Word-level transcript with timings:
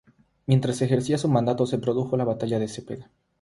Mientras 0.47 0.81
ejercía 0.81 1.19
su 1.19 1.27
mandato 1.27 1.67
se 1.67 1.77
produjo 1.77 2.17
la 2.17 2.23
batalla 2.23 2.57
de 2.57 2.67
Cepeda. 2.67 3.11